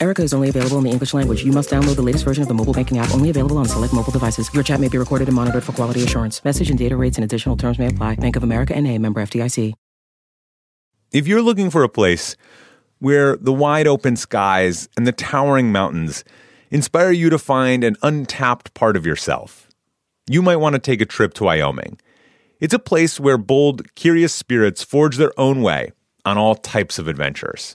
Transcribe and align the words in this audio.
Erica 0.00 0.22
is 0.22 0.32
only 0.32 0.48
available 0.48 0.78
in 0.78 0.84
the 0.84 0.90
English 0.90 1.12
language. 1.12 1.44
You 1.44 1.50
must 1.50 1.70
download 1.70 1.96
the 1.96 2.02
latest 2.02 2.24
version 2.24 2.42
of 2.42 2.48
the 2.48 2.54
mobile 2.54 2.72
banking 2.72 2.98
app, 2.98 3.12
only 3.12 3.30
available 3.30 3.58
on 3.58 3.66
select 3.66 3.92
mobile 3.92 4.12
devices. 4.12 4.52
Your 4.54 4.62
chat 4.62 4.80
may 4.80 4.88
be 4.88 4.98
recorded 4.98 5.28
and 5.28 5.34
monitored 5.34 5.64
for 5.64 5.72
quality 5.72 6.04
assurance. 6.04 6.44
Message 6.44 6.70
and 6.70 6.78
data 6.78 6.96
rates 6.96 7.16
and 7.16 7.24
additional 7.24 7.56
terms 7.56 7.78
may 7.78 7.88
apply. 7.88 8.14
Bank 8.14 8.36
of 8.36 8.44
America 8.44 8.76
and 8.76 8.86
a 8.86 8.96
member 8.98 9.20
FDIC. 9.20 9.74
If 11.10 11.26
you're 11.26 11.42
looking 11.42 11.70
for 11.70 11.82
a 11.82 11.88
place 11.88 12.36
where 12.98 13.36
the 13.36 13.52
wide 13.52 13.86
open 13.86 14.14
skies 14.14 14.88
and 14.96 15.06
the 15.06 15.12
towering 15.12 15.72
mountains 15.72 16.22
inspire 16.70 17.10
you 17.10 17.30
to 17.30 17.38
find 17.38 17.82
an 17.82 17.96
untapped 18.02 18.74
part 18.74 18.94
of 18.94 19.06
yourself, 19.06 19.68
you 20.28 20.42
might 20.42 20.56
want 20.56 20.74
to 20.74 20.78
take 20.78 21.00
a 21.00 21.06
trip 21.06 21.32
to 21.34 21.44
Wyoming. 21.44 21.98
It's 22.60 22.74
a 22.74 22.78
place 22.78 23.18
where 23.18 23.38
bold, 23.38 23.94
curious 23.94 24.34
spirits 24.34 24.84
forge 24.84 25.16
their 25.16 25.32
own 25.40 25.62
way 25.62 25.92
on 26.26 26.36
all 26.36 26.54
types 26.54 26.98
of 26.98 27.08
adventures. 27.08 27.74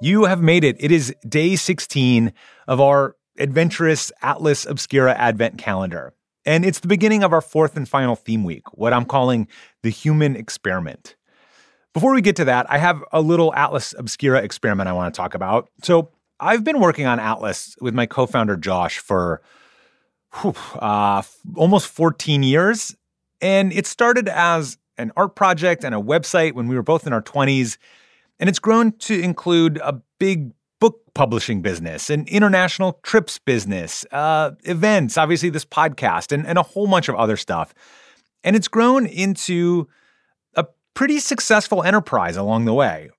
You 0.00 0.24
have 0.24 0.42
made 0.42 0.64
it. 0.64 0.76
It 0.80 0.90
is 0.90 1.14
day 1.28 1.56
16 1.56 2.32
of 2.68 2.80
our 2.80 3.16
adventurous 3.38 4.12
Atlas 4.22 4.66
Obscura 4.66 5.14
Advent 5.14 5.58
calendar. 5.58 6.12
And 6.46 6.64
it's 6.64 6.80
the 6.80 6.88
beginning 6.88 7.22
of 7.22 7.32
our 7.32 7.40
fourth 7.40 7.76
and 7.76 7.88
final 7.88 8.16
theme 8.16 8.44
week, 8.44 8.64
what 8.72 8.92
I'm 8.92 9.06
calling 9.06 9.48
the 9.82 9.90
human 9.90 10.36
experiment. 10.36 11.16
Before 11.94 12.12
we 12.12 12.20
get 12.20 12.36
to 12.36 12.44
that, 12.44 12.70
I 12.70 12.78
have 12.78 13.02
a 13.12 13.20
little 13.20 13.54
Atlas 13.54 13.94
Obscura 13.96 14.42
experiment 14.42 14.88
I 14.88 14.92
want 14.92 15.14
to 15.14 15.16
talk 15.16 15.34
about. 15.34 15.70
So, 15.82 16.10
I've 16.40 16.64
been 16.64 16.80
working 16.80 17.06
on 17.06 17.20
Atlas 17.20 17.76
with 17.80 17.94
my 17.94 18.06
co 18.06 18.26
founder 18.26 18.56
Josh 18.56 18.98
for 18.98 19.40
whew, 20.40 20.54
uh, 20.74 21.22
almost 21.54 21.86
14 21.88 22.42
years. 22.42 22.94
And 23.40 23.72
it 23.72 23.86
started 23.86 24.28
as 24.28 24.76
an 24.98 25.12
art 25.16 25.36
project 25.36 25.84
and 25.84 25.94
a 25.94 25.98
website 25.98 26.52
when 26.52 26.66
we 26.68 26.74
were 26.74 26.82
both 26.82 27.06
in 27.06 27.12
our 27.12 27.22
20s. 27.22 27.78
And 28.38 28.48
it's 28.48 28.58
grown 28.58 28.92
to 28.92 29.20
include 29.20 29.78
a 29.78 30.00
big 30.18 30.52
book 30.80 31.00
publishing 31.14 31.62
business, 31.62 32.10
an 32.10 32.26
international 32.28 32.98
trips 33.02 33.38
business, 33.38 34.04
uh, 34.12 34.52
events, 34.64 35.16
obviously, 35.16 35.50
this 35.50 35.64
podcast, 35.64 36.32
and, 36.32 36.46
and 36.46 36.58
a 36.58 36.62
whole 36.62 36.86
bunch 36.86 37.08
of 37.08 37.14
other 37.14 37.36
stuff. 37.36 37.72
And 38.42 38.56
it's 38.56 38.68
grown 38.68 39.06
into 39.06 39.88
a 40.54 40.66
pretty 40.94 41.20
successful 41.20 41.82
enterprise 41.82 42.36
along 42.36 42.64
the 42.64 42.74
way. 42.74 43.10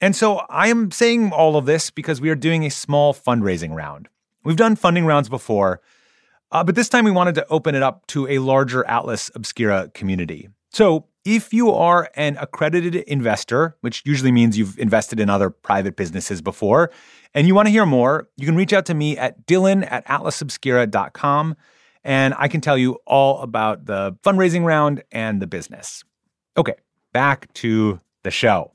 And 0.00 0.16
so 0.16 0.38
I 0.48 0.66
am 0.66 0.90
saying 0.90 1.30
all 1.30 1.56
of 1.56 1.64
this 1.64 1.90
because 1.90 2.20
we 2.20 2.28
are 2.30 2.34
doing 2.34 2.64
a 2.64 2.70
small 2.70 3.14
fundraising 3.14 3.74
round. 3.74 4.08
We've 4.42 4.56
done 4.56 4.74
funding 4.74 5.06
rounds 5.06 5.28
before, 5.28 5.80
uh, 6.50 6.64
but 6.64 6.74
this 6.74 6.88
time 6.88 7.04
we 7.04 7.12
wanted 7.12 7.36
to 7.36 7.46
open 7.48 7.76
it 7.76 7.84
up 7.84 8.04
to 8.08 8.26
a 8.26 8.40
larger 8.40 8.84
Atlas 8.88 9.30
Obscura 9.36 9.90
community. 9.94 10.48
So 10.70 11.06
if 11.24 11.52
you 11.52 11.70
are 11.70 12.10
an 12.14 12.36
accredited 12.38 12.96
investor, 12.96 13.76
which 13.80 14.02
usually 14.04 14.32
means 14.32 14.58
you've 14.58 14.78
invested 14.78 15.20
in 15.20 15.30
other 15.30 15.50
private 15.50 15.96
businesses 15.96 16.42
before, 16.42 16.90
and 17.34 17.46
you 17.46 17.54
want 17.54 17.66
to 17.66 17.72
hear 17.72 17.86
more, 17.86 18.28
you 18.36 18.46
can 18.46 18.56
reach 18.56 18.72
out 18.72 18.86
to 18.86 18.94
me 18.94 19.16
at 19.16 19.46
dylan 19.46 19.90
at 19.90 20.06
atlasobscura.com, 20.06 21.56
and 22.04 22.34
I 22.36 22.48
can 22.48 22.60
tell 22.60 22.76
you 22.76 22.98
all 23.06 23.40
about 23.40 23.86
the 23.86 24.16
fundraising 24.24 24.64
round 24.64 25.02
and 25.12 25.40
the 25.40 25.46
business. 25.46 26.02
Okay, 26.56 26.74
back 27.12 27.52
to 27.54 28.00
the 28.24 28.30
show. 28.30 28.72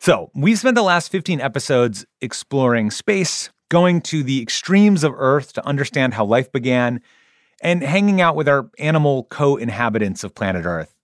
So, 0.00 0.30
we've 0.34 0.58
spent 0.58 0.76
the 0.76 0.82
last 0.82 1.10
15 1.10 1.40
episodes 1.40 2.06
exploring 2.20 2.92
space, 2.92 3.50
going 3.68 4.00
to 4.02 4.22
the 4.22 4.40
extremes 4.40 5.02
of 5.02 5.12
Earth 5.16 5.52
to 5.54 5.66
understand 5.66 6.14
how 6.14 6.24
life 6.24 6.52
began, 6.52 7.00
and 7.60 7.82
hanging 7.82 8.20
out 8.20 8.36
with 8.36 8.48
our 8.48 8.70
animal 8.78 9.24
co 9.24 9.56
inhabitants 9.56 10.22
of 10.22 10.36
planet 10.36 10.64
Earth. 10.64 10.94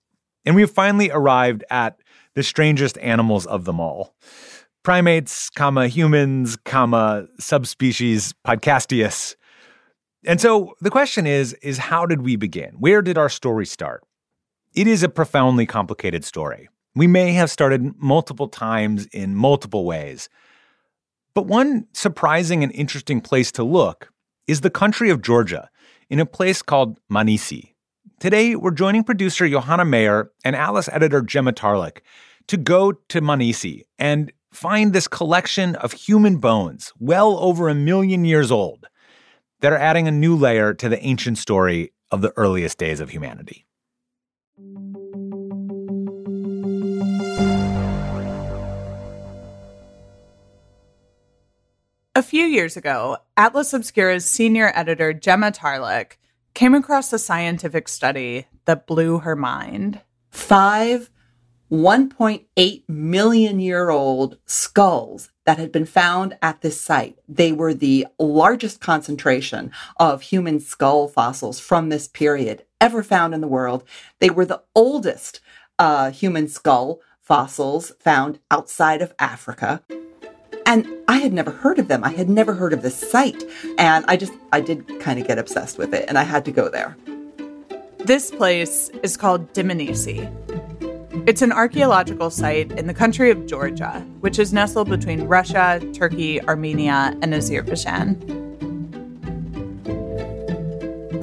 And 0.45 0.55
we've 0.55 0.69
finally 0.69 1.09
arrived 1.11 1.63
at 1.69 1.99
the 2.35 2.43
strangest 2.43 2.97
animals 2.99 3.45
of 3.45 3.65
them 3.65 3.79
all 3.79 4.13
primates, 4.83 5.49
comma, 5.49 5.87
humans, 5.87 6.55
comma, 6.57 7.27
subspecies 7.39 8.33
Podcastius. 8.45 9.35
And 10.27 10.39
so 10.39 10.75
the 10.79 10.91
question 10.91 11.25
is 11.25 11.53
is 11.55 11.77
how 11.79 12.05
did 12.05 12.21
we 12.21 12.35
begin? 12.35 12.75
Where 12.79 13.01
did 13.01 13.17
our 13.17 13.29
story 13.29 13.65
start? 13.65 14.03
It 14.75 14.87
is 14.87 15.03
a 15.03 15.09
profoundly 15.09 15.65
complicated 15.65 16.23
story. 16.23 16.69
We 16.95 17.07
may 17.07 17.33
have 17.33 17.49
started 17.49 17.93
multiple 17.97 18.47
times 18.47 19.07
in 19.07 19.35
multiple 19.35 19.85
ways. 19.85 20.29
But 21.33 21.47
one 21.47 21.87
surprising 21.93 22.63
and 22.63 22.71
interesting 22.71 23.21
place 23.21 23.51
to 23.53 23.63
look 23.63 24.11
is 24.47 24.61
the 24.61 24.69
country 24.69 25.09
of 25.09 25.21
Georgia, 25.21 25.69
in 26.09 26.19
a 26.19 26.25
place 26.25 26.61
called 26.61 26.99
Dmanisi. 27.11 27.74
Today, 28.17 28.55
we're 28.55 28.71
joining 28.71 29.03
producer 29.03 29.47
Johanna 29.47 29.83
Mayer 29.83 30.31
and 30.45 30.55
Atlas 30.55 30.87
editor 30.87 31.21
Gemma 31.21 31.51
Tarlach 31.51 31.97
to 32.47 32.55
go 32.55 32.93
to 32.93 33.19
Dmanisi 33.19 33.81
and 33.99 34.31
find 34.53 34.93
this 34.93 35.09
collection 35.09 35.75
of 35.75 35.91
human 35.91 36.37
bones, 36.37 36.93
well 36.97 37.37
over 37.39 37.67
a 37.67 37.75
million 37.75 38.23
years 38.23 38.51
old, 38.51 38.87
that 39.59 39.73
are 39.73 39.77
adding 39.77 40.07
a 40.07 40.11
new 40.11 40.33
layer 40.33 40.73
to 40.73 40.87
the 40.87 41.03
ancient 41.05 41.37
story 41.37 41.91
of 42.09 42.21
the 42.21 42.31
earliest 42.37 42.77
days 42.77 43.01
of 43.01 43.09
humanity. 43.09 43.65
A 52.15 52.23
few 52.23 52.45
years 52.45 52.77
ago, 52.77 53.17
Atlas 53.35 53.73
Obscura's 53.73 54.23
senior 54.23 54.71
editor 54.73 55.11
Gemma 55.11 55.51
Tarlach 55.51 56.13
came 56.55 56.73
across 56.73 57.13
a 57.13 57.19
scientific 57.19 57.87
study 57.87 58.47
that 58.63 58.87
blew 58.87 59.19
her 59.19 59.35
mind. 59.35 60.01
Five 60.31 61.11
1.8 61.71 62.83
million 62.87 63.59
year 63.59 63.89
old 63.89 64.37
skulls 64.45 65.31
that 65.45 65.57
had 65.57 65.71
been 65.71 65.85
found 65.85 66.37
at 66.41 66.61
this 66.61 66.79
site. 66.79 67.17
They 67.27 67.51
were 67.51 67.73
the 67.73 68.07
largest 68.19 68.79
concentration 68.79 69.71
of 69.97 70.21
human 70.21 70.59
skull 70.59 71.07
fossils 71.07 71.59
from 71.59 71.89
this 71.89 72.07
period 72.07 72.63
ever 72.79 73.03
found 73.03 73.33
in 73.33 73.41
the 73.41 73.47
world. 73.47 73.83
They 74.19 74.29
were 74.29 74.45
the 74.45 74.61
oldest 74.75 75.41
uh, 75.79 76.11
human 76.11 76.47
skull 76.47 77.01
fossils 77.19 77.91
found 77.99 78.39
outside 78.51 79.01
of 79.01 79.13
Africa. 79.17 79.81
And 80.75 80.85
I 81.07 81.19
had 81.19 81.31
never 81.31 81.51
heard 81.51 81.79
of 81.79 81.87
them. 81.87 82.03
I 82.03 82.09
had 82.09 82.27
never 82.27 82.53
heard 82.53 82.73
of 82.73 82.81
this 82.81 82.97
site. 82.97 83.45
And 83.77 84.03
I 84.09 84.17
just, 84.17 84.33
I 84.51 84.59
did 84.59 84.99
kind 84.99 85.17
of 85.17 85.25
get 85.25 85.37
obsessed 85.37 85.77
with 85.77 85.93
it 85.93 86.03
and 86.09 86.17
I 86.17 86.23
had 86.23 86.43
to 86.43 86.51
go 86.51 86.67
there. 86.67 86.97
This 87.99 88.29
place 88.29 88.89
is 89.01 89.15
called 89.15 89.53
Dmanisi. 89.53 90.29
It's 91.25 91.41
an 91.41 91.53
archaeological 91.53 92.29
site 92.29 92.73
in 92.73 92.87
the 92.87 92.93
country 92.93 93.31
of 93.31 93.45
Georgia, 93.45 94.05
which 94.19 94.37
is 94.37 94.51
nestled 94.51 94.89
between 94.89 95.23
Russia, 95.23 95.79
Turkey, 95.93 96.41
Armenia, 96.41 97.17
and 97.21 97.33
Azerbaijan. 97.33 98.19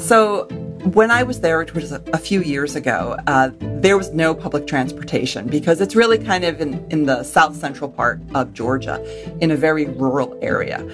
So 0.01 0.49
when 0.85 1.11
I 1.11 1.23
was 1.23 1.41
there, 1.41 1.59
which 1.59 1.75
was 1.75 1.93
a, 1.93 2.19
few 2.19 2.43
years 2.43 2.75
ago, 2.75 3.17
uh, 3.27 3.51
there 3.61 3.97
was 3.97 4.13
no 4.13 4.35
public 4.35 4.67
transportation 4.67 5.47
because 5.47 5.81
it's 5.81 5.95
really 5.95 6.19
kind 6.19 6.45
of 6.45 6.61
in, 6.61 6.85
in 6.91 7.07
the 7.07 7.23
south 7.23 7.57
central 7.57 7.89
part 7.89 8.21
of 8.35 8.53
Georgia, 8.53 9.01
in 9.41 9.51
a 9.51 9.57
very 9.57 9.87
rural 9.87 10.37
area. 10.43 10.87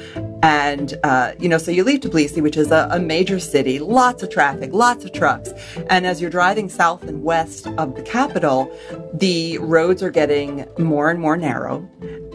And, 0.43 0.95
uh, 1.05 1.33
you 1.39 1.49
know, 1.49 1.59
so 1.59 1.71
you 1.71 1.85
leave 1.85 2.01
Tbilisi, 2.01 2.43
which 2.43 2.57
is 2.57 2.71
a, 2.71 2.89
a 2.91 3.01
major 3.01 3.39
city, 3.39 3.79
lots 3.79 4.23
of 4.23 4.31
traffic, 4.31 4.73
lots 4.73 5.05
of 5.05 5.13
trucks. 5.13 5.53
And 5.91 6.07
as 6.07 6.21
you're 6.21 6.31
driving 6.31 6.69
south 6.69 7.03
and 7.05 7.23
west 7.23 7.67
of 7.67 7.95
the 7.95 8.03
capital, 8.03 8.71
the 9.15 9.59
roads 9.59 10.03
are 10.03 10.11
getting 10.11 10.67
more 10.79 11.11
and 11.11 11.21
more 11.21 11.37
narrow 11.37 11.89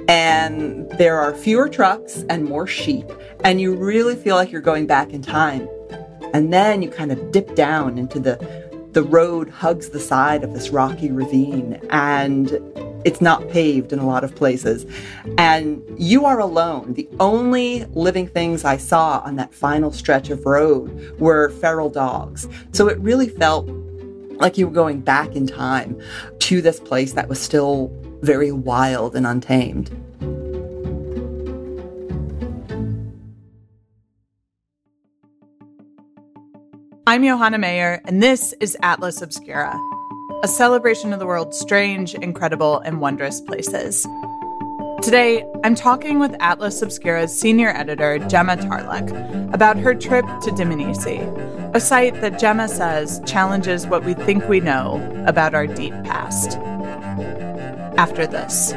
and 0.09 0.89
there 0.97 1.17
are 1.17 1.33
fewer 1.33 1.69
trucks 1.69 2.25
and 2.29 2.43
more 2.43 2.67
sheep. 2.67 3.09
And 3.45 3.61
you 3.61 3.73
really 3.73 4.17
feel 4.17 4.35
like 4.35 4.51
you're 4.51 4.61
going 4.61 4.85
back 4.85 5.13
in 5.13 5.21
time 5.21 5.67
and 6.33 6.51
then 6.51 6.81
you 6.81 6.89
kind 6.89 7.11
of 7.11 7.31
dip 7.31 7.55
down 7.55 7.97
into 7.97 8.19
the 8.19 8.63
the 8.91 9.03
road 9.03 9.49
hugs 9.49 9.89
the 9.89 9.99
side 9.99 10.43
of 10.43 10.53
this 10.53 10.69
rocky 10.69 11.09
ravine 11.11 11.81
and 11.89 12.59
it's 13.05 13.21
not 13.21 13.49
paved 13.49 13.91
in 13.91 13.99
a 13.99 14.05
lot 14.05 14.23
of 14.23 14.35
places. 14.35 14.85
And 15.37 15.83
you 15.97 16.25
are 16.25 16.39
alone. 16.39 16.93
The 16.93 17.09
only 17.19 17.85
living 17.93 18.27
things 18.27 18.63
I 18.63 18.77
saw 18.77 19.21
on 19.25 19.35
that 19.37 19.53
final 19.53 19.91
stretch 19.91 20.29
of 20.29 20.45
road 20.45 21.19
were 21.19 21.49
feral 21.49 21.89
dogs. 21.89 22.47
So 22.71 22.87
it 22.87 22.97
really 22.99 23.27
felt 23.27 23.67
like 24.39 24.57
you 24.57 24.67
were 24.67 24.73
going 24.73 25.01
back 25.01 25.35
in 25.35 25.47
time 25.47 25.99
to 26.39 26.61
this 26.61 26.79
place 26.79 27.13
that 27.13 27.27
was 27.27 27.39
still 27.39 27.91
very 28.21 28.51
wild 28.51 29.15
and 29.15 29.27
untamed. 29.27 29.91
I'm 37.05 37.21
Johanna 37.21 37.57
Mayer, 37.57 38.01
and 38.05 38.23
this 38.23 38.53
is 38.61 38.77
Atlas 38.81 39.21
Obscura, 39.21 39.77
a 40.41 40.47
celebration 40.47 41.11
of 41.11 41.19
the 41.19 41.25
world's 41.25 41.59
strange, 41.59 42.15
incredible, 42.15 42.79
and 42.79 43.01
wondrous 43.01 43.41
places. 43.41 44.07
Today, 45.01 45.45
I'm 45.65 45.75
talking 45.75 46.19
with 46.19 46.33
Atlas 46.39 46.81
Obscura's 46.81 47.37
senior 47.37 47.71
editor, 47.75 48.19
Gemma 48.19 48.55
Tarlach, 48.55 49.53
about 49.53 49.75
her 49.77 49.93
trip 49.93 50.23
to 50.23 50.51
Dmanisi, 50.51 51.75
a 51.75 51.79
site 51.81 52.21
that 52.21 52.39
Gemma 52.39 52.69
says 52.69 53.21
challenges 53.25 53.85
what 53.85 54.05
we 54.05 54.13
think 54.13 54.47
we 54.47 54.61
know 54.61 54.95
about 55.27 55.53
our 55.53 55.67
deep 55.67 55.93
past. 56.05 56.57
After 57.97 58.25
this. 58.25 58.71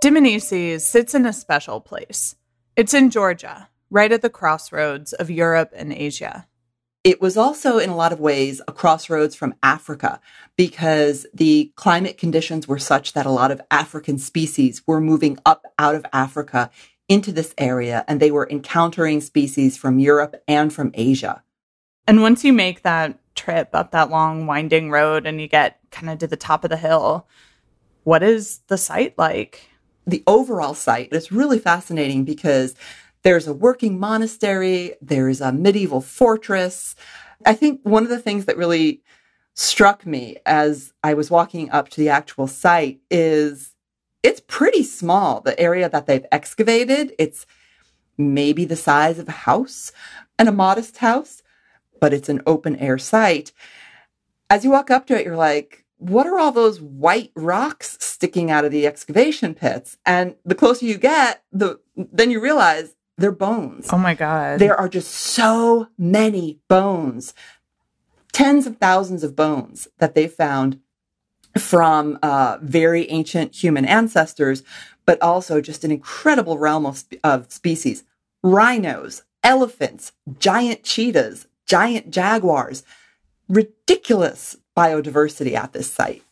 Dmanisi 0.00 0.80
sits 0.80 1.14
in 1.14 1.26
a 1.26 1.32
special 1.32 1.78
place. 1.78 2.34
It's 2.74 2.94
in 2.94 3.10
Georgia, 3.10 3.68
right 3.90 4.10
at 4.10 4.22
the 4.22 4.30
crossroads 4.30 5.12
of 5.12 5.30
Europe 5.30 5.74
and 5.76 5.92
Asia. 5.92 6.46
It 7.04 7.20
was 7.20 7.36
also, 7.36 7.76
in 7.76 7.90
a 7.90 7.96
lot 7.96 8.10
of 8.10 8.18
ways, 8.18 8.62
a 8.66 8.72
crossroads 8.72 9.34
from 9.34 9.54
Africa 9.62 10.18
because 10.56 11.26
the 11.34 11.70
climate 11.76 12.16
conditions 12.16 12.66
were 12.66 12.78
such 12.78 13.12
that 13.12 13.26
a 13.26 13.30
lot 13.30 13.50
of 13.50 13.60
African 13.70 14.16
species 14.16 14.82
were 14.86 15.02
moving 15.02 15.38
up 15.44 15.66
out 15.78 15.94
of 15.94 16.06
Africa 16.14 16.70
into 17.06 17.30
this 17.30 17.54
area 17.58 18.02
and 18.08 18.20
they 18.20 18.30
were 18.30 18.48
encountering 18.48 19.20
species 19.20 19.76
from 19.76 19.98
Europe 19.98 20.42
and 20.48 20.72
from 20.72 20.92
Asia. 20.94 21.42
And 22.06 22.22
once 22.22 22.42
you 22.42 22.54
make 22.54 22.84
that 22.84 23.18
trip 23.34 23.68
up 23.74 23.90
that 23.90 24.08
long, 24.08 24.46
winding 24.46 24.90
road 24.90 25.26
and 25.26 25.42
you 25.42 25.46
get 25.46 25.78
kind 25.90 26.08
of 26.08 26.18
to 26.20 26.26
the 26.26 26.38
top 26.38 26.64
of 26.64 26.70
the 26.70 26.78
hill, 26.78 27.26
what 28.04 28.22
is 28.22 28.60
the 28.68 28.78
site 28.78 29.18
like? 29.18 29.69
The 30.10 30.22
overall 30.26 30.74
site 30.74 31.12
is 31.12 31.32
really 31.32 31.58
fascinating 31.58 32.24
because 32.24 32.74
there's 33.22 33.46
a 33.46 33.52
working 33.52 33.98
monastery, 33.98 34.94
there's 35.00 35.40
a 35.40 35.52
medieval 35.52 36.00
fortress. 36.00 36.96
I 37.46 37.54
think 37.54 37.80
one 37.82 38.02
of 38.02 38.08
the 38.08 38.18
things 38.18 38.46
that 38.46 38.56
really 38.56 39.02
struck 39.54 40.06
me 40.06 40.38
as 40.46 40.92
I 41.02 41.14
was 41.14 41.30
walking 41.30 41.70
up 41.70 41.88
to 41.90 42.00
the 42.00 42.08
actual 42.08 42.46
site 42.46 43.00
is 43.10 43.74
it's 44.22 44.40
pretty 44.40 44.82
small. 44.82 45.40
The 45.40 45.58
area 45.58 45.88
that 45.88 46.06
they've 46.06 46.26
excavated, 46.32 47.14
it's 47.18 47.46
maybe 48.16 48.64
the 48.64 48.76
size 48.76 49.18
of 49.18 49.28
a 49.28 49.32
house 49.32 49.92
and 50.38 50.48
a 50.48 50.52
modest 50.52 50.98
house, 50.98 51.42
but 52.00 52.12
it's 52.12 52.28
an 52.28 52.42
open 52.46 52.76
air 52.76 52.98
site. 52.98 53.52
As 54.48 54.64
you 54.64 54.70
walk 54.70 54.90
up 54.90 55.06
to 55.06 55.18
it, 55.18 55.24
you're 55.24 55.36
like, 55.36 55.79
what 56.00 56.26
are 56.26 56.38
all 56.38 56.50
those 56.50 56.80
white 56.80 57.30
rocks 57.36 57.98
sticking 58.00 58.50
out 58.50 58.64
of 58.64 58.72
the 58.72 58.86
excavation 58.86 59.54
pits? 59.54 59.98
And 60.06 60.34
the 60.44 60.54
closer 60.54 60.86
you 60.86 60.96
get, 60.96 61.44
the 61.52 61.78
then 61.94 62.30
you 62.30 62.40
realize 62.40 62.94
they're 63.18 63.30
bones. 63.30 63.88
Oh 63.92 63.98
my 63.98 64.14
god. 64.14 64.58
There 64.58 64.76
are 64.76 64.88
just 64.88 65.10
so 65.10 65.88
many 65.98 66.58
bones. 66.68 67.34
Tens 68.32 68.66
of 68.66 68.78
thousands 68.78 69.22
of 69.22 69.36
bones 69.36 69.88
that 69.98 70.14
they 70.14 70.26
found 70.26 70.80
from 71.58 72.18
uh, 72.22 72.58
very 72.62 73.10
ancient 73.10 73.54
human 73.54 73.84
ancestors, 73.84 74.62
but 75.04 75.20
also 75.20 75.60
just 75.60 75.84
an 75.84 75.90
incredible 75.90 76.56
realm 76.56 76.86
of, 76.86 77.04
of 77.22 77.52
species. 77.52 78.04
Rhinos, 78.42 79.24
elephants, 79.42 80.12
giant 80.38 80.82
cheetahs, 80.82 81.46
giant 81.66 82.10
jaguars, 82.10 82.84
ridiculous 83.48 84.56
biodiversity 84.76 85.54
at 85.54 85.72
this 85.72 85.92
site. 85.92 86.22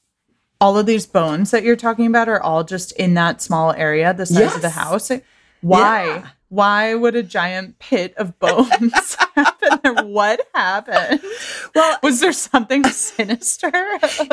All 0.60 0.76
of 0.76 0.86
these 0.86 1.06
bones 1.06 1.50
that 1.52 1.62
you're 1.62 1.76
talking 1.76 2.06
about 2.06 2.28
are 2.28 2.42
all 2.42 2.64
just 2.64 2.92
in 2.92 3.14
that 3.14 3.40
small 3.40 3.72
area, 3.72 4.12
the 4.12 4.26
size 4.26 4.38
yes. 4.38 4.56
of 4.56 4.62
the 4.62 4.70
house. 4.70 5.10
Why? 5.60 6.06
Yeah. 6.06 6.28
Why 6.50 6.94
would 6.94 7.14
a 7.14 7.22
giant 7.22 7.78
pit 7.78 8.14
of 8.16 8.38
bones 8.38 9.16
happen 9.34 9.80
there? 9.82 10.04
What 10.04 10.40
happened? 10.54 11.20
Well, 11.74 11.98
was 12.02 12.20
there 12.20 12.32
something 12.32 12.84
sinister? 12.84 13.70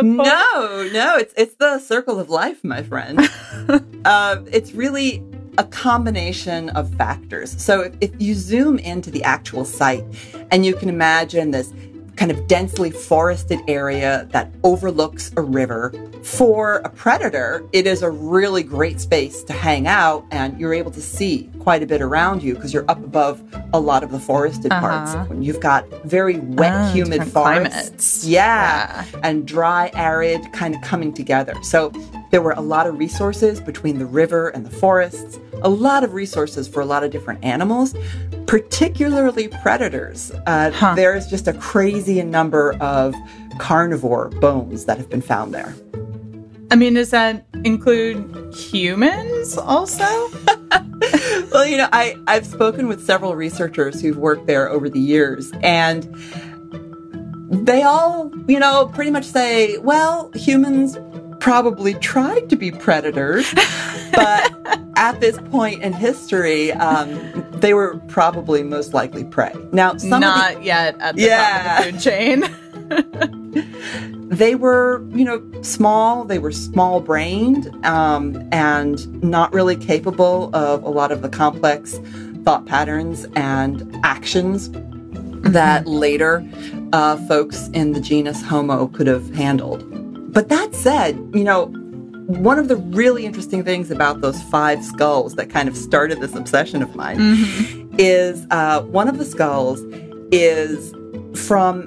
No, 0.01 0.89
no. 0.93 1.17
It's 1.17 1.33
it's 1.35 1.55
the 1.55 1.79
circle 1.79 2.19
of 2.19 2.29
life, 2.29 2.63
my 2.63 2.83
friend. 2.83 3.19
uh, 4.05 4.37
it's 4.47 4.71
really 4.71 5.21
a 5.57 5.65
combination 5.65 6.69
of 6.69 6.93
factors. 6.95 7.61
So 7.61 7.81
if, 7.81 7.95
if 8.01 8.21
you 8.21 8.33
zoom 8.33 8.77
into 8.79 9.11
the 9.11 9.23
actual 9.23 9.65
site, 9.65 10.05
and 10.51 10.65
you 10.65 10.75
can 10.75 10.89
imagine 10.89 11.51
this 11.51 11.73
kind 12.15 12.31
of 12.31 12.47
densely 12.47 12.91
forested 12.91 13.59
area 13.67 14.27
that 14.31 14.51
overlooks 14.63 15.31
a 15.37 15.41
river. 15.41 15.93
For 16.23 16.77
a 16.77 16.89
predator, 16.89 17.63
it 17.71 17.85
is 17.85 18.01
a 18.01 18.09
really 18.09 18.63
great 18.63 18.99
space 18.99 19.43
to 19.43 19.53
hang 19.53 19.87
out 19.87 20.25
and 20.31 20.59
you're 20.59 20.73
able 20.73 20.91
to 20.91 21.01
see 21.01 21.49
quite 21.59 21.83
a 21.83 21.85
bit 21.85 22.01
around 22.01 22.41
you 22.41 22.55
because 22.55 22.73
you're 22.73 22.89
up 22.89 23.03
above 23.03 23.43
a 23.73 23.79
lot 23.79 24.03
of 24.03 24.11
the 24.11 24.19
forested 24.19 24.71
uh-huh. 24.71 24.81
parts. 24.81 25.29
When 25.29 25.43
you've 25.43 25.59
got 25.59 25.87
very 26.03 26.37
wet, 26.37 26.73
oh, 26.73 26.93
humid 26.93 27.27
forests. 27.27 28.25
Yeah, 28.25 29.05
yeah. 29.11 29.19
And 29.23 29.47
dry, 29.47 29.91
arid 29.93 30.51
kind 30.53 30.75
of 30.75 30.81
coming 30.81 31.13
together. 31.13 31.55
So 31.63 31.91
there 32.31 32.41
were 32.41 32.51
a 32.51 32.61
lot 32.61 32.87
of 32.87 32.97
resources 32.97 33.61
between 33.61 33.99
the 33.99 34.05
river 34.05 34.49
and 34.49 34.65
the 34.65 34.69
forests, 34.69 35.39
a 35.61 35.69
lot 35.69 36.03
of 36.03 36.13
resources 36.13 36.67
for 36.67 36.81
a 36.81 36.85
lot 36.85 37.03
of 37.03 37.11
different 37.11 37.43
animals, 37.43 37.95
particularly 38.47 39.47
predators. 39.47 40.31
Uh, 40.45 40.71
huh. 40.71 40.95
There's 40.95 41.27
just 41.27 41.47
a 41.47 41.53
crazy 41.53 42.21
number 42.23 42.73
of 42.75 43.15
carnivore 43.57 44.29
bones 44.29 44.85
that 44.85 44.97
have 44.97 45.09
been 45.09 45.21
found 45.21 45.53
there. 45.53 45.73
I 46.71 46.75
mean, 46.75 46.95
does 46.95 47.11
that 47.11 47.45
include 47.63 48.53
humans 48.53 49.57
also? 49.57 50.03
well, 51.51 51.65
you 51.65 51.77
know, 51.77 51.87
I, 51.91 52.17
I've 52.27 52.45
spoken 52.45 52.87
with 52.87 53.05
several 53.05 53.35
researchers 53.35 54.01
who've 54.01 54.17
worked 54.17 54.47
there 54.47 54.69
over 54.69 54.89
the 54.89 54.99
years, 54.99 55.51
and 55.61 56.03
they 57.65 57.83
all, 57.83 58.31
you 58.47 58.59
know, 58.59 58.91
pretty 58.93 59.11
much 59.11 59.25
say, 59.25 59.77
well, 59.77 60.31
humans 60.33 60.97
probably 61.45 61.93
tried 61.93 62.49
to 62.49 62.55
be 62.55 62.71
predators, 62.71 63.53
but 64.13 64.51
at 64.95 65.21
this 65.21 65.37
point 65.51 65.83
in 65.83 65.93
history, 65.93 66.71
um, 66.71 67.45
they 67.51 67.75
were 67.75 67.99
probably 68.07 68.63
most 68.63 68.95
likely 68.95 69.23
prey. 69.23 69.53
Now, 69.71 69.95
some 69.97 70.21
not 70.21 70.55
the, 70.55 70.63
yet 70.63 70.99
at 70.99 71.15
the 71.15 71.21
yeah. 71.21 71.67
top 71.67 71.85
of 71.85 71.85
the 71.85 71.91
food 71.91 72.01
chain. 72.01 72.43
they 74.29 74.55
were, 74.55 75.05
you 75.11 75.23
know, 75.23 75.43
small. 75.61 76.23
They 76.23 76.39
were 76.39 76.51
small 76.51 76.99
brained 76.99 77.67
um, 77.85 78.49
and 78.51 79.23
not 79.23 79.53
really 79.53 79.75
capable 79.75 80.49
of 80.55 80.81
a 80.81 80.89
lot 80.89 81.11
of 81.11 81.21
the 81.21 81.29
complex 81.29 81.99
thought 82.43 82.65
patterns 82.65 83.27
and 83.35 83.95
actions 84.03 84.71
that 85.51 85.85
later 85.85 86.43
uh, 86.91 87.17
folks 87.27 87.67
in 87.67 87.91
the 87.91 88.01
genus 88.01 88.41
Homo 88.41 88.87
could 88.87 89.05
have 89.05 89.31
handled. 89.35 90.04
But 90.35 90.49
that 90.49 90.75
said, 90.75 91.15
you 91.33 91.45
know, 91.45 91.67
one 92.27 92.59
of 92.59 92.67
the 92.67 92.75
really 92.75 93.25
interesting 93.25 93.63
things 93.63 93.89
about 93.89 94.19
those 94.19 94.41
five 94.43 94.83
skulls 94.83 95.35
that 95.35 95.49
kind 95.49 95.69
of 95.69 95.77
started 95.77 96.19
this 96.19 96.35
obsession 96.35 96.83
of 96.83 96.93
mine 96.93 97.17
mm-hmm. 97.17 97.95
is 97.97 98.45
uh, 98.51 98.81
one 98.81 99.07
of 99.07 99.17
the 99.17 99.23
skulls 99.23 99.79
is 100.33 100.93
from 101.39 101.83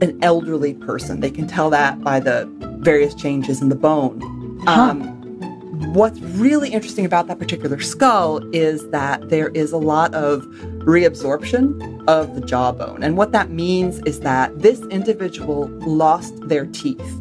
an 0.00 0.16
elderly 0.22 0.74
person. 0.74 1.18
They 1.18 1.30
can 1.30 1.48
tell 1.48 1.70
that 1.70 2.00
by 2.02 2.20
the 2.20 2.48
various 2.78 3.16
changes 3.16 3.60
in 3.60 3.68
the 3.68 3.74
bone. 3.74 4.20
Huh. 4.64 4.90
Um, 4.90 5.92
what's 5.92 6.20
really 6.20 6.70
interesting 6.70 7.04
about 7.04 7.26
that 7.26 7.40
particular 7.40 7.80
skull 7.80 8.48
is 8.54 8.88
that 8.90 9.28
there 9.28 9.48
is 9.48 9.72
a 9.72 9.76
lot 9.76 10.14
of 10.14 10.42
reabsorption 10.84 12.06
of 12.06 12.36
the 12.36 12.42
jawbone. 12.42 13.02
And 13.02 13.16
what 13.16 13.32
that 13.32 13.50
means 13.50 13.98
is 14.00 14.20
that 14.20 14.56
this 14.60 14.80
individual 14.82 15.66
lost 15.80 16.48
their 16.48 16.66
teeth 16.66 17.20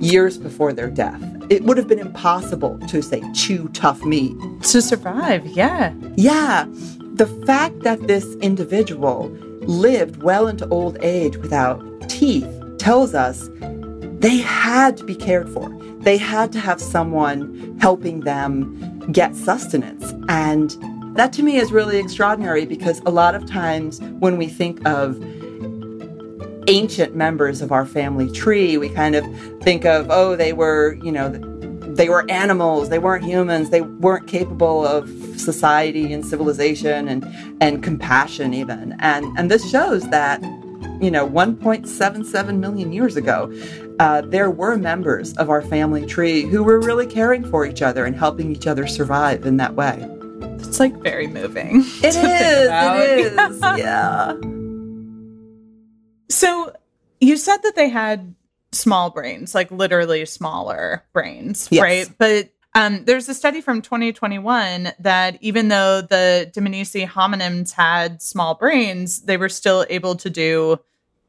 years 0.00 0.38
before 0.38 0.72
their 0.72 0.90
death. 0.90 1.20
It 1.50 1.64
would 1.64 1.76
have 1.76 1.88
been 1.88 1.98
impossible 1.98 2.78
to, 2.88 3.02
say, 3.02 3.22
chew 3.32 3.68
tough 3.68 4.02
meat. 4.04 4.36
To 4.62 4.80
survive, 4.80 5.46
yeah. 5.46 5.92
Yeah. 6.16 6.66
The 7.14 7.26
fact 7.46 7.80
that 7.80 8.06
this 8.08 8.34
individual 8.36 9.28
lived 9.62 10.22
well 10.22 10.46
into 10.48 10.68
old 10.68 10.98
age 11.02 11.36
without 11.36 11.82
teeth 12.08 12.48
tells 12.78 13.14
us 13.14 13.48
they 14.20 14.38
had 14.38 14.96
to 14.96 15.04
be 15.04 15.14
cared 15.14 15.48
for. 15.48 15.68
They 16.00 16.16
had 16.16 16.52
to 16.52 16.60
have 16.60 16.80
someone 16.80 17.78
helping 17.80 18.20
them 18.20 19.00
get 19.12 19.36
sustenance. 19.36 20.14
And 20.28 20.76
that 21.16 21.32
to 21.34 21.42
me 21.42 21.56
is 21.56 21.72
really 21.72 21.98
extraordinary 21.98 22.66
because 22.66 23.00
a 23.06 23.10
lot 23.10 23.34
of 23.34 23.46
times 23.46 24.00
when 24.18 24.36
we 24.36 24.48
think 24.48 24.86
of 24.86 25.16
ancient 26.68 27.14
members 27.14 27.60
of 27.62 27.72
our 27.72 27.86
family 27.86 28.30
tree, 28.30 28.76
we 28.76 28.88
kind 28.88 29.14
of 29.14 29.24
think 29.62 29.84
of, 29.84 30.08
oh, 30.10 30.36
they 30.36 30.52
were, 30.52 30.98
you 31.02 31.12
know, 31.12 31.28
they 31.94 32.08
were 32.08 32.28
animals, 32.30 32.88
they 32.88 32.98
weren't 32.98 33.24
humans, 33.24 33.70
they 33.70 33.82
weren't 33.82 34.26
capable 34.26 34.84
of 34.84 35.08
society 35.38 36.12
and 36.12 36.24
civilization 36.24 37.08
and, 37.08 37.24
and 37.60 37.82
compassion 37.82 38.52
even. 38.52 38.96
And, 38.98 39.26
and 39.38 39.50
this 39.50 39.70
shows 39.70 40.08
that, 40.10 40.42
you 41.00 41.10
know, 41.10 41.28
1.77 41.28 42.58
million 42.58 42.92
years 42.92 43.16
ago, 43.16 43.52
uh, 44.00 44.22
there 44.22 44.50
were 44.50 44.76
members 44.76 45.34
of 45.34 45.50
our 45.50 45.62
family 45.62 46.04
tree 46.04 46.42
who 46.42 46.64
were 46.64 46.80
really 46.80 47.06
caring 47.06 47.44
for 47.44 47.64
each 47.64 47.82
other 47.82 48.04
and 48.04 48.16
helping 48.16 48.50
each 48.50 48.66
other 48.66 48.86
survive 48.86 49.46
in 49.46 49.56
that 49.58 49.74
way. 49.74 50.08
It's 50.58 50.80
like 50.80 50.96
very 50.96 51.26
moving. 51.28 51.84
It 52.02 52.04
is. 52.04 52.16
It 52.16 53.50
is. 53.52 53.60
yeah. 53.78 54.34
So 56.34 56.72
you 57.20 57.36
said 57.36 57.58
that 57.58 57.76
they 57.76 57.88
had 57.88 58.34
small 58.72 59.10
brains, 59.10 59.54
like 59.54 59.70
literally 59.70 60.26
smaller 60.26 61.04
brains, 61.12 61.68
Yes. 61.70 61.82
right? 61.82 62.10
But 62.18 62.50
um, 62.74 63.04
there's 63.04 63.28
a 63.28 63.34
study 63.34 63.60
from 63.60 63.80
2021 63.82 64.92
that 64.98 65.38
even 65.40 65.68
though 65.68 66.00
the 66.00 66.50
Dmanisi 66.52 67.06
hominins 67.08 67.70
had 67.72 68.20
small 68.20 68.54
brains, 68.54 69.22
they 69.22 69.36
were 69.36 69.48
still 69.48 69.86
able 69.88 70.16
to 70.16 70.28
do 70.28 70.80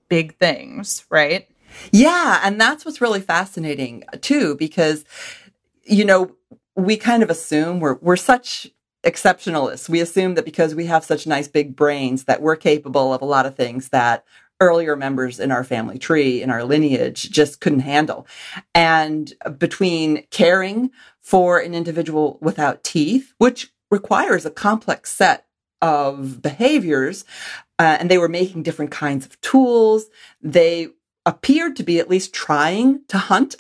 big 0.10 0.36
things, 0.38 1.06
right? 1.12 1.48
Yeah, 1.92 2.40
and 2.44 2.60
that's 2.60 2.84
what's 2.84 3.00
really 3.00 3.22
fascinating 3.22 4.04
too, 4.22 4.56
because 4.56 5.06
you 5.84 6.04
know 6.04 6.36
we 6.76 6.98
kind 6.98 7.22
of 7.22 7.30
assume 7.30 7.80
we're 7.80 8.00
we're 8.02 8.16
such 8.16 8.72
exceptionalists. 9.04 9.88
We 9.88 10.00
assume 10.02 10.34
that 10.34 10.46
because 10.46 10.74
we 10.74 10.88
have 10.88 11.06
such 11.06 11.28
nice 11.28 11.48
big 11.48 11.76
brains 11.76 12.24
that 12.24 12.42
we're 12.42 12.56
capable 12.56 13.14
of 13.14 13.22
a 13.22 13.26
lot 13.26 13.46
of 13.46 13.56
things 13.56 13.90
that 13.90 14.26
earlier 14.62 14.96
members 14.96 15.40
in 15.40 15.52
our 15.52 15.64
family 15.64 16.00
tree 16.00 16.42
in 16.42 16.50
our 16.50 16.64
lineage 16.64 17.30
just 17.30 17.60
couldn't 17.60 17.82
handle. 17.82 18.28
And 18.74 19.34
between 19.58 20.26
caring 20.32 20.92
for 21.22 21.60
an 21.60 21.74
individual 21.74 22.38
without 22.42 22.84
teeth, 22.84 23.34
which 23.38 23.74
requires 23.92 24.46
a 24.46 24.52
complex 24.52 25.12
set 25.12 25.46
of 25.82 26.42
behaviors, 26.42 27.26
uh, 27.80 27.98
and 28.00 28.10
they 28.10 28.18
were 28.18 28.30
making 28.30 28.64
different 28.64 28.92
kinds 28.92 29.26
of 29.26 29.40
tools. 29.42 30.06
They 30.42 30.90
appeared 31.26 31.76
to 31.78 31.84
be 31.84 32.00
at 32.00 32.10
least 32.10 32.34
trying 32.34 33.02
to 33.08 33.18
hunt 33.18 33.56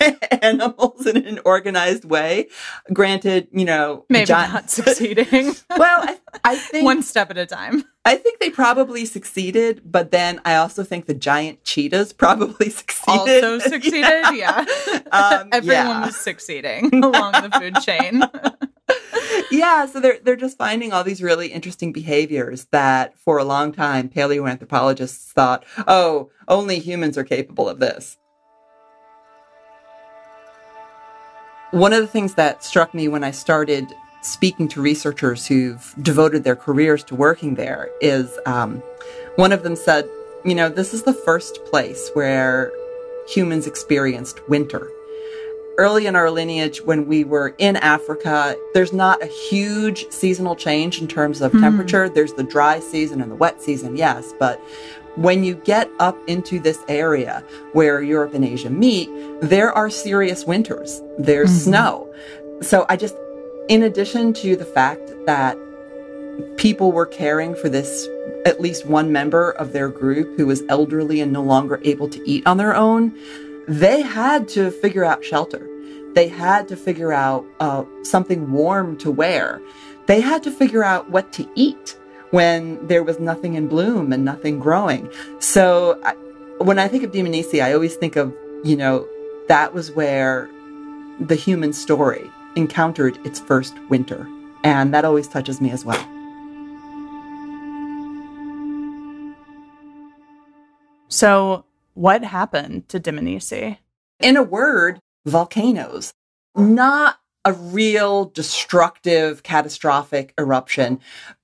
animals 0.42 1.06
in 1.06 1.16
an 1.26 1.40
organized 1.44 2.04
way. 2.04 2.48
Granted, 2.92 3.48
you 3.52 3.64
know, 3.64 4.04
Maybe 4.08 4.26
giant- 4.26 4.52
not 4.52 4.70
succeeding. 4.70 5.54
well, 5.76 6.02
I, 6.02 6.18
I 6.44 6.56
think 6.56 6.84
One 6.84 7.02
step 7.02 7.30
at 7.30 7.38
a 7.38 7.46
time. 7.46 7.84
I 8.04 8.14
think 8.16 8.38
they 8.38 8.50
probably 8.50 9.04
succeeded, 9.04 9.82
but 9.84 10.10
then 10.10 10.40
I 10.44 10.56
also 10.56 10.84
think 10.84 11.06
the 11.06 11.14
giant 11.14 11.64
cheetahs 11.64 12.12
probably 12.12 12.70
succeeded. 12.70 13.44
Also 13.44 13.58
succeeded, 13.58 14.24
yeah. 14.34 14.64
Um, 15.10 15.48
Everyone 15.52 15.86
yeah. 15.86 16.06
was 16.06 16.16
succeeding 16.16 17.02
along 17.02 17.32
the 17.32 17.50
food 17.58 17.76
chain. 17.82 18.22
Yeah, 19.50 19.86
so 19.86 20.00
they're 20.00 20.18
they're 20.22 20.36
just 20.36 20.58
finding 20.58 20.92
all 20.92 21.04
these 21.04 21.22
really 21.22 21.48
interesting 21.48 21.92
behaviors 21.92 22.66
that 22.66 23.18
for 23.18 23.38
a 23.38 23.44
long 23.44 23.72
time 23.72 24.08
paleoanthropologists 24.08 25.32
thought, 25.32 25.64
oh, 25.86 26.30
only 26.48 26.78
humans 26.78 27.16
are 27.18 27.24
capable 27.24 27.68
of 27.68 27.78
this. 27.78 28.18
One 31.72 31.92
of 31.92 32.00
the 32.00 32.06
things 32.06 32.34
that 32.34 32.62
struck 32.62 32.94
me 32.94 33.08
when 33.08 33.24
I 33.24 33.32
started 33.32 33.86
speaking 34.22 34.68
to 34.68 34.80
researchers 34.80 35.46
who've 35.46 35.94
devoted 36.02 36.44
their 36.44 36.56
careers 36.56 37.04
to 37.04 37.14
working 37.14 37.54
there 37.54 37.88
is 38.00 38.38
um, 38.46 38.82
one 39.36 39.52
of 39.52 39.62
them 39.62 39.76
said, 39.76 40.08
you 40.44 40.54
know, 40.54 40.68
this 40.68 40.94
is 40.94 41.02
the 41.02 41.12
first 41.12 41.64
place 41.66 42.10
where 42.14 42.72
humans 43.28 43.66
experienced 43.66 44.48
winter 44.48 44.88
early 45.78 46.06
in 46.06 46.16
our 46.16 46.30
lineage 46.30 46.82
when 46.82 47.06
we 47.06 47.24
were 47.24 47.54
in 47.58 47.76
Africa, 47.76 48.56
there's 48.74 48.92
not 48.92 49.22
a 49.22 49.26
huge 49.26 50.10
seasonal 50.10 50.56
change 50.56 51.00
in 51.00 51.08
terms 51.08 51.40
of 51.40 51.52
hmm. 51.52 51.60
temperature. 51.60 52.08
There's 52.08 52.32
the 52.34 52.42
dry 52.42 52.80
season 52.80 53.20
and 53.20 53.30
the 53.30 53.36
wet 53.36 53.62
season, 53.62 53.96
yes, 53.96 54.32
but 54.38 54.60
when 55.16 55.44
you 55.44 55.54
get 55.54 55.90
up 55.98 56.16
into 56.26 56.60
this 56.60 56.78
area 56.88 57.42
where 57.72 58.02
Europe 58.02 58.34
and 58.34 58.44
Asia 58.44 58.68
meet, 58.68 59.08
there 59.40 59.72
are 59.72 59.88
serious 59.88 60.44
winters. 60.44 61.00
There's 61.18 61.50
hmm. 61.50 61.70
snow. 61.70 62.14
So 62.60 62.86
I 62.88 62.96
just, 62.96 63.16
in 63.68 63.82
addition 63.82 64.32
to 64.34 64.56
the 64.56 64.64
fact 64.64 65.12
that 65.26 65.56
people 66.56 66.92
were 66.92 67.06
caring 67.06 67.54
for 67.54 67.68
this 67.68 68.06
at 68.44 68.60
least 68.60 68.86
one 68.86 69.10
member 69.10 69.50
of 69.52 69.72
their 69.72 69.88
group 69.88 70.36
who 70.36 70.46
was 70.46 70.62
elderly 70.68 71.20
and 71.20 71.32
no 71.32 71.42
longer 71.42 71.80
able 71.82 72.08
to 72.08 72.30
eat 72.30 72.46
on 72.46 72.58
their 72.58 72.76
own, 72.76 73.16
they 73.68 74.02
had 74.02 74.48
to 74.48 74.70
figure 74.70 75.04
out 75.04 75.24
shelter. 75.24 75.68
They 76.14 76.28
had 76.28 76.68
to 76.68 76.76
figure 76.76 77.12
out 77.12 77.44
uh, 77.60 77.84
something 78.02 78.50
warm 78.50 78.96
to 78.98 79.10
wear. 79.10 79.60
They 80.06 80.20
had 80.20 80.42
to 80.44 80.50
figure 80.50 80.82
out 80.82 81.10
what 81.10 81.32
to 81.34 81.46
eat 81.54 81.98
when 82.30 82.84
there 82.86 83.02
was 83.02 83.18
nothing 83.18 83.54
in 83.54 83.68
bloom 83.68 84.12
and 84.12 84.24
nothing 84.24 84.58
growing. 84.58 85.10
So 85.40 86.00
I, 86.04 86.14
when 86.58 86.78
I 86.78 86.88
think 86.88 87.02
of 87.02 87.12
Dmanisi, 87.12 87.62
I 87.62 87.74
always 87.74 87.96
think 87.96 88.16
of, 88.16 88.34
you 88.64 88.76
know, 88.76 89.06
that 89.48 89.74
was 89.74 89.90
where 89.92 90.48
the 91.20 91.34
human 91.34 91.72
story 91.72 92.30
encountered 92.56 93.18
its 93.26 93.38
first 93.38 93.74
winter. 93.90 94.26
And 94.64 94.94
that 94.94 95.04
always 95.04 95.28
touches 95.28 95.60
me 95.60 95.70
as 95.70 95.84
well. 95.84 96.02
So, 101.08 101.65
what 101.96 102.22
happened 102.22 102.88
to 102.90 103.00
Dmanisi? 103.00 103.78
in 104.20 104.36
a 104.36 104.42
word, 104.42 105.00
volcanoes. 105.24 106.12
Not 106.54 107.18
a 107.44 107.52
real 107.52 108.26
destructive, 108.26 109.42
catastrophic 109.42 110.34
eruption, 110.38 111.00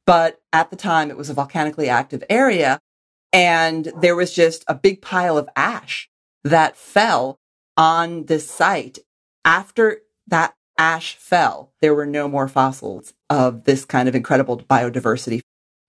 but 0.06 0.40
at 0.52 0.70
the 0.70 0.76
time 0.76 1.10
it 1.10 1.16
was 1.16 1.30
a 1.30 1.34
volcanically 1.34 1.88
active 1.88 2.24
area. 2.28 2.78
And 3.32 3.92
there 4.00 4.16
was 4.16 4.32
just 4.32 4.64
a 4.68 4.74
big 4.74 5.00
pile 5.00 5.38
of 5.38 5.48
ash 5.56 6.08
that 6.44 6.76
fell 6.76 7.38
on 7.76 8.24
this 8.26 8.50
site. 8.50 8.98
After 9.44 10.00
that 10.26 10.54
ash 10.78 11.16
fell, 11.16 11.72
there 11.80 11.94
were 11.94 12.06
no 12.06 12.28
more 12.28 12.48
fossils 12.48 13.14
of 13.30 13.64
this 13.64 13.84
kind 13.84 14.08
of 14.08 14.14
incredible 14.14 14.58
biodiversity. 14.58 15.40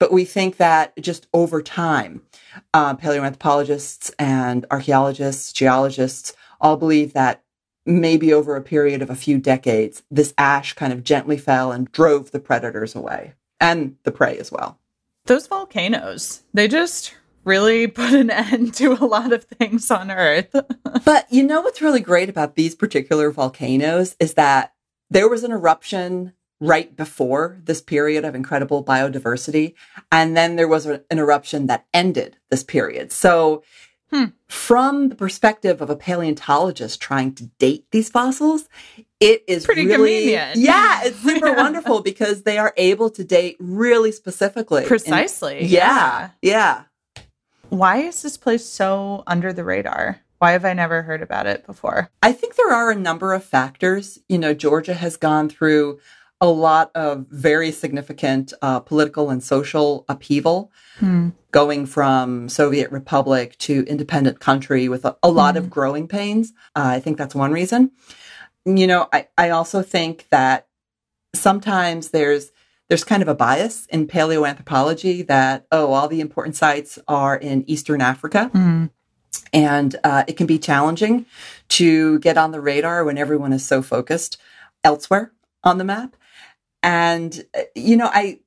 But 0.04 0.12
we 0.12 0.26
think 0.26 0.58
that 0.58 0.92
just 1.02 1.28
over 1.34 1.62
time, 1.62 2.24
uh, 2.74 2.94
paleoanthropologists 2.98 4.12
and 4.20 4.66
archaeologists, 4.70 5.54
geologists 5.54 6.34
all 6.60 6.76
believe 6.76 7.14
that 7.14 7.42
maybe 7.86 8.34
over 8.34 8.58
a 8.58 8.62
period 8.62 9.02
of 9.02 9.10
a 9.10 9.16
few 9.16 9.38
decades, 9.38 10.04
this 10.12 10.34
ash 10.38 10.74
kind 10.74 10.92
of 10.92 11.06
gently 11.06 11.38
fell 11.38 11.72
and 11.72 11.90
drove 11.94 12.32
the 12.32 12.42
predators 12.42 12.96
away 12.96 13.36
and 13.62 13.96
the 14.04 14.12
prey 14.12 14.38
as 14.38 14.52
well. 14.52 14.78
Those 15.24 15.48
volcanoes, 15.48 16.44
they 16.54 16.68
just 16.68 17.16
really 17.46 17.88
put 18.02 18.12
an 18.12 18.30
end 18.30 18.74
to 18.74 19.02
a 19.02 19.06
lot 19.06 19.32
of 19.32 19.46
things 19.46 19.90
on 19.90 20.12
Earth. 20.12 20.54
But 21.06 21.32
you 21.32 21.44
know 21.44 21.62
what's 21.62 21.82
really 21.82 22.02
great 22.02 22.28
about 22.28 22.56
these 22.56 22.76
particular 22.76 23.32
volcanoes 23.32 24.18
is 24.20 24.34
that 24.34 24.74
there 25.10 25.30
was 25.30 25.46
an 25.46 25.54
eruption 25.54 26.34
right 26.64 26.96
before 26.96 27.60
this 27.66 27.82
period 27.82 28.24
of 28.24 28.36
incredible 28.36 28.84
biodiversity. 28.84 29.74
And 30.12 30.36
then 30.38 30.56
there 30.56 30.68
was 30.68 30.86
an 30.86 31.02
eruption 31.12 31.68
that 31.68 31.86
ended 31.94 32.38
this 32.50 32.64
period. 32.64 33.12
So 33.12 33.64
Hmm. 34.12 34.26
from 34.48 35.10
the 35.10 35.16
perspective 35.16 35.82
of 35.82 35.90
a 35.90 35.96
paleontologist 35.96 37.02
trying 37.02 37.34
to 37.34 37.46
date 37.58 37.88
these 37.92 38.10
fossils, 38.10 38.70
it 39.20 39.44
is 39.48 39.66
Pretty 39.66 39.88
really, 39.88 39.96
convenient. 40.28 40.58
Yeah, 40.58 41.02
it's 41.04 41.18
super 41.20 41.48
Yeah. 41.48 41.56
wonderful 41.58 42.02
because 42.02 42.44
they 42.44 42.60
are 42.60 42.74
able 42.78 43.10
to 43.10 43.24
date 43.24 43.58
really 43.60 44.12
specifically. 44.12 44.82
And- 44.82 44.88
Precisely. 44.88 45.66
yeah, 45.66 46.30
yeah. 46.44 46.84
Why 47.70 47.98
is 48.04 48.22
this 48.22 48.38
place 48.38 48.64
so 48.66 49.24
under 49.26 49.52
the 49.52 49.64
radar? 49.64 50.20
Why 50.38 50.52
have 50.52 50.64
I 50.66 50.74
never 50.74 51.02
heard 51.02 51.24
about 51.24 51.48
it 51.48 51.66
before? 51.66 52.10
I 52.22 52.34
think 52.34 52.56
there 52.56 52.72
are 52.72 52.92
a 52.92 52.96
number 52.96 53.34
of 53.34 53.44
factors. 53.44 54.20
You 54.30 54.38
know, 54.38 54.54
Georgia 54.54 54.94
has 54.94 55.18
gone 55.18 55.50
through 55.50 56.00
a 56.44 56.48
lot 56.48 56.92
of 56.94 57.26
very 57.30 57.72
significant 57.72 58.54
uh, 58.62 58.82
political 58.82 59.30
and 59.30 59.42
social 59.42 60.04
upheaval, 60.10 60.72
going 61.52 61.86
from 61.86 62.50
Soviet 62.50 62.92
republic 62.92 63.58
to 63.60 63.86
independent 63.88 64.42
country 64.42 64.90
with 64.90 65.06
a, 65.06 65.16
a 65.24 65.32
lot 65.32 65.56
of 65.56 65.70
growing 65.70 66.06
pains. 66.06 66.52
Uh, 66.76 66.98
I 66.98 67.00
think 67.00 67.18
that's 67.18 67.34
one 67.34 67.54
reason. 67.54 67.92
You 68.66 68.88
know, 68.88 69.08
I, 69.14 69.28
I 69.38 69.52
also 69.52 69.82
think 69.82 70.28
that 70.32 70.68
sometimes 71.34 72.10
there's 72.10 72.52
there's 72.90 73.06
kind 73.06 73.22
of 73.22 73.30
a 73.30 73.36
bias 73.36 73.86
in 73.86 74.06
paleoanthropology 74.06 75.26
that, 75.28 75.66
oh, 75.72 75.94
all 75.94 76.10
the 76.10 76.20
important 76.20 76.58
sites 76.58 77.00
are 77.08 77.38
in 77.38 77.64
Eastern 77.70 78.02
Africa. 78.02 78.52
Mm. 78.54 78.90
And 79.54 79.96
uh, 80.04 80.26
it 80.28 80.36
can 80.36 80.46
be 80.46 80.60
challenging 80.60 81.26
to 81.70 82.20
get 82.20 82.38
on 82.38 82.52
the 82.52 82.60
radar 82.60 83.06
when 83.06 83.18
everyone 83.18 83.54
is 83.54 83.66
so 83.66 83.82
focused 83.82 84.38
elsewhere 84.84 85.32
on 85.64 85.78
the 85.78 85.86
map. 85.86 86.18
And, 86.84 87.44
uh, 87.58 87.62
you 87.76 87.98
know, 87.98 88.10
I, 88.14 88.40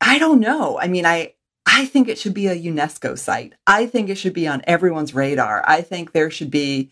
I 0.00 0.18
don't 0.18 0.40
know. 0.40 0.78
I 0.78 0.88
mean, 0.88 1.06
I, 1.06 1.34
I 1.64 1.86
think 1.86 2.08
it 2.08 2.18
should 2.18 2.34
be 2.34 2.48
a 2.48 2.56
UNESCO 2.56 3.18
site. 3.18 3.54
I 3.66 3.86
think 3.86 4.10
it 4.10 4.16
should 4.16 4.34
be 4.34 4.46
on 4.46 4.62
everyone's 4.66 5.14
radar. 5.14 5.64
I 5.66 5.80
think 5.80 6.12
there 6.12 6.30
should 6.30 6.50
be 6.50 6.90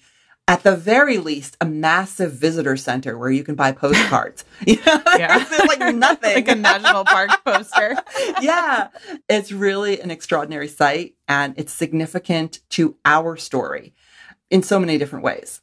at 0.48 0.64
the 0.64 0.74
very 0.76 1.18
least, 1.18 1.56
a 1.60 1.64
massive 1.64 2.32
visitor 2.32 2.76
center 2.76 3.16
where 3.16 3.30
you 3.30 3.44
can 3.44 3.54
buy 3.54 3.72
postcards. 3.72 4.44
you 4.66 4.76
know, 4.84 5.00
yeah. 5.18 5.46
like 5.66 5.94
nothing. 5.94 6.34
like 6.34 6.48
a 6.48 6.54
national 6.54 7.04
park 7.04 7.30
poster. 7.44 7.96
yeah. 8.40 8.88
It's 9.28 9.52
really 9.52 10.00
an 10.00 10.10
extraordinary 10.10 10.68
site 10.68 11.14
and 11.28 11.54
it's 11.56 11.72
significant 11.72 12.60
to 12.70 12.96
our 13.04 13.36
story 13.36 13.94
in 14.50 14.62
so 14.62 14.80
many 14.80 14.98
different 14.98 15.24
ways. 15.24 15.60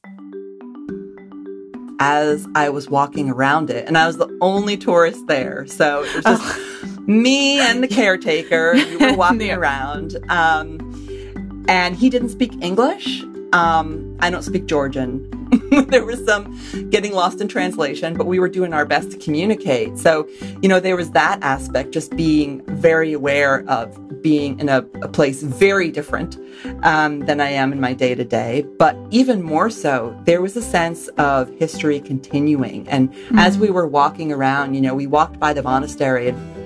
As 2.00 2.48
I 2.56 2.70
was 2.70 2.90
walking 2.90 3.30
around 3.30 3.70
it, 3.70 3.88
and 3.88 3.98
I 3.98 4.08
was 4.08 4.18
the 4.18 4.36
only 4.42 4.78
tourist 4.78 5.28
there. 5.28 5.68
So 5.68 6.04
it 6.04 6.16
was 6.16 6.24
just 6.24 6.44
oh. 6.44 7.02
me 7.08 7.60
and 7.60 7.84
the 7.84 7.88
caretaker. 7.88 8.74
We 8.74 8.98
were 8.98 9.14
walking 9.18 9.48
yeah. 9.48 9.56
around. 9.56 10.18
Um, 10.30 11.66
and 11.68 11.96
he 11.96 12.10
didn't 12.10 12.30
speak 12.30 12.54
English. 12.62 13.24
Um, 13.54 14.18
I 14.20 14.30
don't 14.30 14.44
speak 14.44 14.66
Georgian. 14.66 15.30
there 15.90 16.06
was 16.06 16.24
some 16.26 16.90
getting 16.90 17.12
lost 17.12 17.42
in 17.42 17.48
translation, 17.48 18.16
but 18.16 18.28
we 18.28 18.40
were 18.40 18.50
doing 18.50 18.74
our 18.74 18.86
best 18.86 19.12
to 19.12 19.18
communicate. 19.18 19.98
So, 19.98 20.28
you 20.62 20.70
know, 20.70 20.80
there 20.80 20.96
was 20.96 21.12
that 21.12 21.42
aspect, 21.42 21.92
just 21.92 22.16
being 22.16 22.62
very 22.66 23.14
aware 23.14 23.68
of 23.68 23.98
being 24.22 24.60
in 24.60 24.70
a, 24.70 24.78
a 25.02 25.08
place 25.08 25.42
very 25.42 25.92
different 25.92 26.38
um, 26.84 27.22
than 27.22 27.40
I 27.40 27.50
am 27.50 27.72
in 27.72 27.80
my 27.80 27.94
day 27.94 28.16
to 28.16 28.24
day. 28.24 28.66
But 28.78 28.98
even 29.12 29.42
more 29.42 29.70
so, 29.70 30.18
there 30.26 30.42
was 30.42 30.56
a 30.56 30.62
sense 30.62 31.08
of 31.18 31.50
history 31.58 32.00
continuing. 32.00 32.88
And 32.90 33.12
mm-hmm. 33.12 33.40
as 33.40 33.58
we 33.58 33.70
were 33.70 33.88
walking 33.88 34.32
around, 34.32 34.76
you 34.76 34.82
know, 34.82 34.96
we 34.96 35.08
walked 35.08 35.40
by 35.40 35.54
the 35.54 35.64
monastery 35.64 36.30
and 36.30 36.60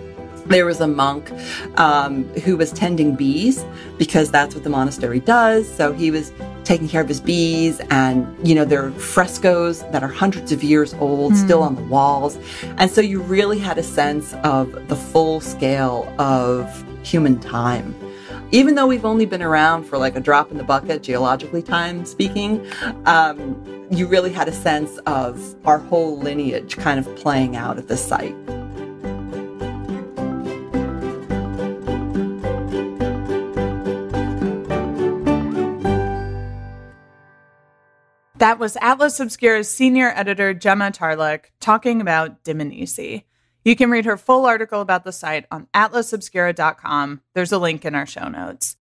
there 0.46 0.66
was 0.66 0.82
a 0.82 0.88
monk 0.88 1.32
um, 1.78 2.26
who 2.40 2.58
was 2.58 2.72
tending 2.74 3.16
bees 3.16 3.66
because 3.98 4.30
that's 4.30 4.54
what 4.54 4.64
the 4.64 4.70
monastery 4.70 5.20
does. 5.20 5.72
So 5.74 5.94
he 5.94 6.12
was 6.12 6.32
taking 6.64 6.88
care 6.88 7.02
of 7.02 7.08
his 7.08 7.20
bees, 7.20 7.82
and 7.90 8.26
you 8.48 8.56
know 8.56 8.66
there 8.66 8.86
are 8.86 8.92
frescoes 8.92 9.82
that 9.92 10.04
are 10.04 10.08
hundreds 10.08 10.52
of 10.52 10.64
years 10.64 10.94
old 10.96 11.34
mm. 11.34 11.38
still 11.38 11.62
on 11.62 11.76
the 11.76 11.84
walls, 11.84 12.38
and 12.78 12.90
so 12.90 13.02
you 13.02 13.22
really 13.22 13.60
had 13.60 13.78
a 13.78 13.84
sense 13.84 14.34
of 14.44 14.88
the 14.88 14.96
full 14.96 15.42
scale 15.42 16.14
of 16.20 16.86
human 17.04 17.40
time. 17.40 17.96
Even 18.52 18.76
though 18.76 18.88
we've 18.88 19.06
only 19.06 19.26
been 19.26 19.42
around 19.42 19.84
for 19.84 19.98
like 19.98 20.16
a 20.16 20.20
drop 20.20 20.52
in 20.52 20.58
the 20.58 20.64
bucket, 20.64 21.04
geologically 21.04 21.62
time 21.62 22.06
speaking, 22.06 22.66
um, 23.06 23.88
you 23.92 24.08
really 24.08 24.32
had 24.32 24.48
a 24.48 24.54
sense 24.54 24.98
of 25.06 25.56
our 25.66 25.80
whole 25.80 26.18
lineage 26.18 26.78
kind 26.78 27.00
of 27.00 27.16
playing 27.16 27.56
out 27.56 27.78
at 27.78 27.88
the 27.88 27.98
site. 27.98 28.36
That 38.44 38.60
was 38.60 38.76
Atlas 38.82 39.22
Obscura's 39.22 39.70
senior 39.70 40.12
editor, 40.14 40.54
Gemma 40.54 40.92
Tarlach, 40.92 41.46
talking 41.62 42.02
about 42.02 42.44
Dmanisi. 42.44 43.24
You 43.64 43.76
can 43.76 43.90
read 43.90 44.06
her 44.06 44.18
full 44.18 44.46
article 44.46 44.82
about 44.82 45.06
the 45.06 45.14
site 45.14 45.46
on 45.50 45.68
atlasobscura.com. 45.74 47.22
There's 47.34 47.52
a 47.52 47.58
link 47.58 47.86
in 47.86 47.96
our 47.96 48.06
show 48.06 48.28
notes. 48.28 48.76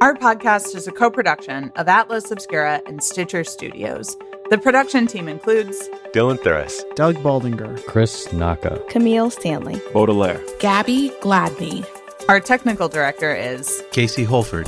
Our 0.00 0.14
podcast 0.14 0.74
is 0.76 0.86
a 0.86 0.92
co 0.92 1.10
production 1.10 1.72
of 1.76 1.88
Atlas 1.88 2.30
Obscura 2.30 2.80
and 2.86 3.02
Stitcher 3.02 3.44
Studios. 3.44 4.16
The 4.50 4.58
production 4.58 5.06
team 5.06 5.28
includes 5.28 5.88
Dylan 6.14 6.38
Thuras, 6.38 6.82
Doug 6.94 7.16
Baldinger, 7.16 7.84
Chris 7.84 8.32
Naka, 8.32 8.82
Camille 8.88 9.30
Stanley, 9.30 9.80
Baudelaire, 9.92 10.40
Gabby 10.60 11.10
Gladney. 11.20 11.84
Our 12.28 12.40
technical 12.40 12.88
director 12.88 13.34
is 13.34 13.82
Casey 13.90 14.24
Holford. 14.24 14.66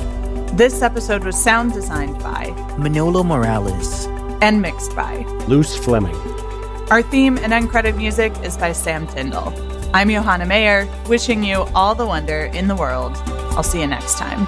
This 0.57 0.81
episode 0.81 1.23
was 1.23 1.41
sound 1.41 1.73
designed 1.73 2.19
by 2.19 2.51
Manolo 2.77 3.23
Morales 3.23 4.05
and 4.41 4.61
mixed 4.61 4.95
by 4.95 5.19
Luce 5.47 5.77
Fleming. 5.77 6.30
Our 6.91 7.01
theme 7.01 7.37
and 7.37 7.53
end 7.53 7.69
credit 7.69 7.95
music 7.95 8.33
is 8.43 8.57
by 8.57 8.73
Sam 8.73 9.07
Tyndall. 9.07 9.53
I'm 9.93 10.09
Johanna 10.09 10.45
Mayer, 10.45 10.89
wishing 11.07 11.41
you 11.41 11.59
all 11.73 11.95
the 11.95 12.05
wonder 12.05 12.51
in 12.53 12.67
the 12.67 12.75
world. 12.75 13.13
I'll 13.55 13.63
see 13.63 13.79
you 13.79 13.87
next 13.87 14.17
time. 14.17 14.45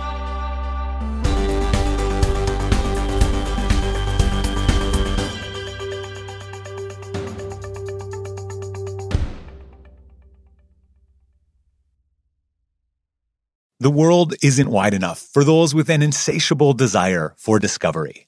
The 13.80 13.90
world 13.90 14.34
isn't 14.44 14.68
wide 14.68 14.94
enough 14.94 15.26
for 15.32 15.46
those 15.46 15.74
with 15.74 15.90
an 15.90 16.02
insatiable 16.02 16.74
desire 16.74 17.36
for 17.38 17.58
discovery. 17.58 18.28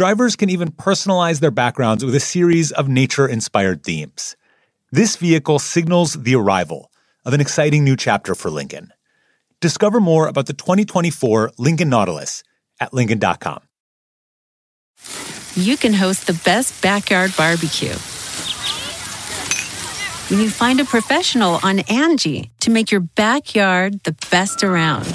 Drivers 0.00 0.34
can 0.34 0.48
even 0.48 0.70
personalize 0.70 1.40
their 1.40 1.50
backgrounds 1.50 2.02
with 2.02 2.14
a 2.14 2.20
series 2.20 2.72
of 2.72 2.88
nature 2.88 3.28
inspired 3.28 3.84
themes. 3.84 4.34
This 4.90 5.16
vehicle 5.16 5.58
signals 5.58 6.14
the 6.14 6.36
arrival 6.36 6.90
of 7.26 7.34
an 7.34 7.40
exciting 7.42 7.84
new 7.84 7.96
chapter 7.96 8.34
for 8.34 8.48
Lincoln. 8.48 8.94
Discover 9.60 10.00
more 10.00 10.26
about 10.26 10.46
the 10.46 10.54
2024 10.54 11.52
Lincoln 11.58 11.90
Nautilus 11.90 12.42
at 12.80 12.94
Lincoln.com. 12.94 13.60
You 15.54 15.76
can 15.76 15.92
host 15.92 16.26
the 16.26 16.40
best 16.46 16.80
backyard 16.80 17.34
barbecue 17.36 17.92
when 20.30 20.40
you 20.40 20.48
find 20.48 20.80
a 20.80 20.86
professional 20.86 21.60
on 21.62 21.80
Angie 21.90 22.50
to 22.60 22.70
make 22.70 22.90
your 22.90 23.02
backyard 23.02 24.02
the 24.04 24.16
best 24.30 24.64
around. 24.64 25.14